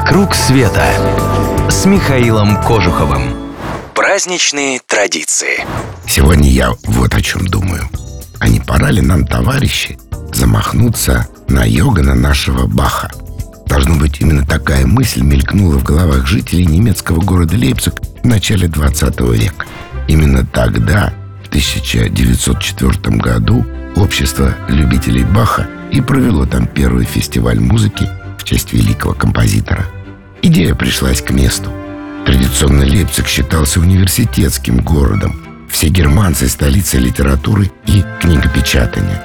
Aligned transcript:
«Вокруг 0.00 0.34
света» 0.34 0.82
с 1.68 1.84
Михаилом 1.84 2.56
Кожуховым. 2.62 3.52
Праздничные 3.94 4.80
традиции. 4.86 5.66
Сегодня 6.08 6.48
я 6.48 6.72
вот 6.84 7.14
о 7.14 7.20
чем 7.20 7.46
думаю. 7.46 7.86
А 8.38 8.48
не 8.48 8.60
пора 8.60 8.90
ли 8.92 9.02
нам, 9.02 9.26
товарищи, 9.26 9.98
замахнуться 10.32 11.28
на 11.48 11.66
Йогана 11.66 12.14
нашего 12.14 12.66
Баха? 12.66 13.10
Должно 13.66 13.96
быть, 13.96 14.22
именно 14.22 14.46
такая 14.46 14.86
мысль 14.86 15.20
мелькнула 15.20 15.78
в 15.78 15.84
головах 15.84 16.26
жителей 16.26 16.64
немецкого 16.64 17.20
города 17.20 17.54
Лейпциг 17.54 18.00
в 18.22 18.26
начале 18.26 18.68
20 18.68 19.20
века. 19.20 19.66
Именно 20.08 20.46
тогда, 20.46 21.12
в 21.44 21.48
1904 21.48 23.16
году, 23.18 23.66
общество 23.96 24.54
любителей 24.66 25.24
Баха 25.24 25.68
и 25.92 26.00
провело 26.00 26.46
там 26.46 26.66
первый 26.66 27.04
фестиваль 27.04 27.60
музыки 27.60 28.08
в 28.40 28.44
честь 28.44 28.72
великого 28.72 29.12
композитора. 29.14 29.86
Идея 30.42 30.74
пришлась 30.74 31.20
к 31.20 31.30
месту. 31.30 31.70
Традиционно 32.24 32.84
Лейпциг 32.84 33.26
считался 33.26 33.80
университетским 33.80 34.78
городом. 34.78 35.42
Все 35.68 35.88
германцы– 35.88 36.48
столица 36.48 36.98
литературы 36.98 37.70
и 37.86 38.02
книгопечатания. 38.20 39.22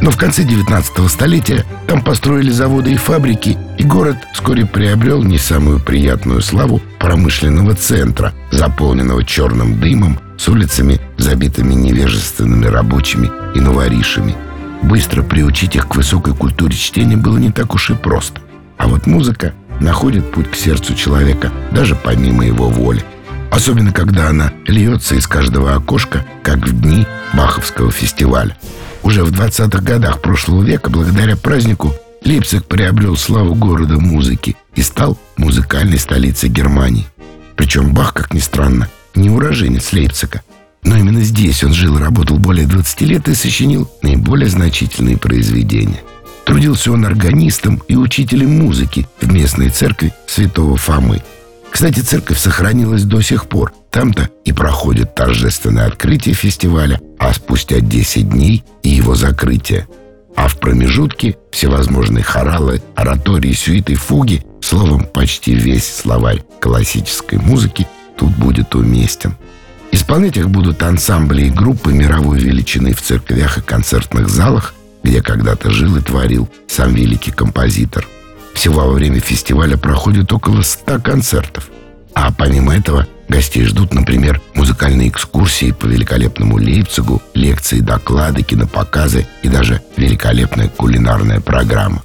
Но 0.00 0.10
в 0.10 0.16
конце 0.16 0.44
19 0.44 1.10
столетия 1.10 1.64
там 1.86 2.02
построили 2.02 2.50
заводы 2.50 2.92
и 2.92 2.96
фабрики, 2.96 3.56
и 3.78 3.84
город 3.84 4.16
вскоре 4.32 4.66
приобрел 4.66 5.22
не 5.22 5.38
самую 5.38 5.78
приятную 5.78 6.40
славу 6.40 6.80
промышленного 6.98 7.74
центра, 7.74 8.32
заполненного 8.50 9.24
черным 9.24 9.78
дымом, 9.78 10.18
с 10.36 10.48
улицами, 10.48 11.00
забитыми 11.16 11.74
невежественными 11.74 12.66
рабочими 12.66 13.30
и 13.54 13.60
новоришами. 13.60 14.34
Быстро 14.82 15.22
приучить 15.22 15.76
их 15.76 15.88
к 15.88 15.96
высокой 15.96 16.34
культуре 16.34 16.74
чтения 16.74 17.16
было 17.16 17.38
не 17.38 17.50
так 17.50 17.74
уж 17.74 17.90
и 17.90 17.94
просто. 17.94 18.40
А 18.84 18.86
вот 18.86 19.06
музыка 19.06 19.54
находит 19.80 20.30
путь 20.30 20.50
к 20.50 20.54
сердцу 20.54 20.94
человека 20.94 21.50
даже 21.72 21.96
помимо 21.96 22.44
его 22.44 22.68
воли. 22.68 23.02
Особенно, 23.50 23.92
когда 23.92 24.28
она 24.28 24.52
льется 24.66 25.14
из 25.14 25.26
каждого 25.26 25.74
окошка, 25.74 26.22
как 26.42 26.58
в 26.58 26.82
дни 26.82 27.06
Баховского 27.32 27.90
фестиваля. 27.90 28.58
Уже 29.02 29.24
в 29.24 29.32
20-х 29.32 29.80
годах 29.80 30.20
прошлого 30.20 30.62
века, 30.62 30.90
благодаря 30.90 31.34
празднику, 31.34 31.94
Лейпциг 32.26 32.66
приобрел 32.66 33.16
славу 33.16 33.54
города 33.54 33.98
музыки 33.98 34.54
и 34.74 34.82
стал 34.82 35.16
музыкальной 35.38 35.98
столицей 35.98 36.50
Германии. 36.50 37.06
Причем 37.56 37.94
Бах, 37.94 38.12
как 38.12 38.34
ни 38.34 38.38
странно, 38.38 38.88
не 39.14 39.30
уроженец 39.30 39.94
Лейпцига. 39.94 40.42
Но 40.82 40.98
именно 40.98 41.22
здесь 41.22 41.64
он 41.64 41.72
жил 41.72 41.96
и 41.96 42.02
работал 42.02 42.36
более 42.36 42.66
20 42.66 43.00
лет 43.00 43.28
и 43.28 43.34
сочинил 43.34 43.90
наиболее 44.02 44.50
значительные 44.50 45.16
произведения– 45.16 46.02
Трудился 46.44 46.92
он 46.92 47.06
органистом 47.06 47.82
и 47.88 47.96
учителем 47.96 48.58
музыки 48.58 49.08
в 49.20 49.32
местной 49.32 49.70
церкви 49.70 50.12
святого 50.26 50.76
Фомы. 50.76 51.22
Кстати, 51.70 52.00
церковь 52.00 52.38
сохранилась 52.38 53.04
до 53.04 53.20
сих 53.20 53.48
пор. 53.48 53.72
Там-то 53.90 54.28
и 54.44 54.52
проходит 54.52 55.14
торжественное 55.14 55.86
открытие 55.86 56.34
фестиваля, 56.34 57.00
а 57.18 57.32
спустя 57.32 57.80
10 57.80 58.28
дней 58.28 58.62
и 58.82 58.90
его 58.90 59.14
закрытие. 59.14 59.88
А 60.36 60.48
в 60.48 60.58
промежутке 60.58 61.36
всевозможные 61.50 62.22
хоралы, 62.22 62.82
оратории, 62.94 63.52
сюиты, 63.52 63.94
фуги, 63.94 64.44
словом, 64.60 65.06
почти 65.06 65.54
весь 65.54 65.92
словарь 65.92 66.44
классической 66.60 67.38
музыки 67.38 67.88
тут 68.16 68.30
будет 68.36 68.74
уместен. 68.74 69.36
Исполнять 69.92 70.36
их 70.36 70.50
будут 70.50 70.82
ансамбли 70.82 71.46
и 71.46 71.50
группы 71.50 71.92
мировой 71.92 72.38
величины 72.38 72.94
в 72.94 73.02
церквях 73.02 73.58
и 73.58 73.62
концертных 73.62 74.28
залах– 74.28 74.74
где 75.04 75.22
когда-то 75.22 75.70
жил 75.70 75.96
и 75.96 76.00
творил 76.00 76.48
сам 76.66 76.94
великий 76.94 77.30
композитор. 77.30 78.08
Всего 78.54 78.80
во 78.80 78.92
время 78.92 79.20
фестиваля 79.20 79.76
проходит 79.76 80.32
около 80.32 80.62
ста 80.62 80.98
концертов. 80.98 81.68
А 82.14 82.32
помимо 82.32 82.74
этого 82.74 83.06
гостей 83.28 83.64
ждут, 83.64 83.92
например, 83.92 84.40
музыкальные 84.54 85.08
экскурсии 85.08 85.72
по 85.72 85.86
великолепному 85.86 86.56
Лейпцигу, 86.56 87.22
лекции, 87.34 87.80
доклады, 87.80 88.42
кинопоказы 88.42 89.26
и 89.42 89.48
даже 89.48 89.82
великолепная 89.96 90.68
кулинарная 90.68 91.40
программа. 91.40 92.02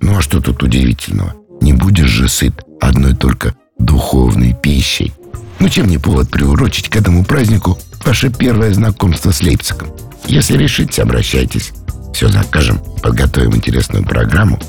Ну 0.00 0.18
а 0.18 0.22
что 0.22 0.40
тут 0.40 0.62
удивительного? 0.62 1.34
Не 1.60 1.72
будешь 1.72 2.08
же 2.08 2.28
сыт 2.28 2.64
одной 2.80 3.14
только 3.14 3.54
духовной 3.78 4.54
пищей. 4.54 5.12
Ну 5.58 5.68
чем 5.68 5.86
не 5.86 5.98
повод 5.98 6.30
приурочить 6.30 6.88
к 6.88 6.96
этому 6.96 7.24
празднику 7.24 7.78
ваше 8.04 8.30
первое 8.30 8.72
знакомство 8.72 9.30
с 9.30 9.42
Лейпцигом? 9.42 9.88
Если 10.26 10.56
решите, 10.56 11.02
обращайтесь. 11.02 11.72
Все 12.20 12.28
закажем, 12.28 12.78
подготовим 13.02 13.56
интересную 13.56 14.04
программу, 14.04 14.60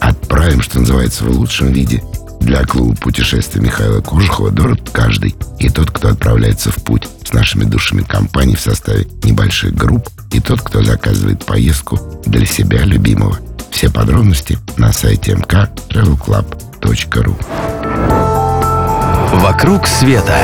отправим, 0.00 0.60
что 0.60 0.80
называется, 0.80 1.24
в 1.24 1.30
лучшем 1.30 1.72
виде. 1.72 2.04
Для 2.40 2.62
клуба 2.66 2.94
путешествия 2.94 3.62
Михаила 3.62 4.02
Кожухова 4.02 4.50
дорог 4.50 4.80
каждый. 4.92 5.34
И 5.58 5.70
тот, 5.70 5.90
кто 5.90 6.08
отправляется 6.08 6.70
в 6.70 6.74
путь 6.84 7.08
с 7.24 7.32
нашими 7.32 7.64
душами 7.64 8.02
компаний 8.02 8.54
в 8.54 8.60
составе 8.60 9.06
небольших 9.24 9.74
групп, 9.74 10.10
и 10.30 10.40
тот, 10.40 10.60
кто 10.60 10.82
заказывает 10.82 11.42
поездку 11.42 11.98
для 12.26 12.44
себя 12.44 12.84
любимого. 12.84 13.38
Все 13.70 13.88
подробности 13.88 14.58
на 14.76 14.92
сайте 14.92 15.32
mktravelclub.ru 15.32 17.34
«Вокруг 19.40 19.86
света» 19.86 20.36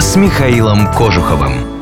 с 0.00 0.16
Михаилом 0.16 0.92
Кожуховым. 0.92 1.77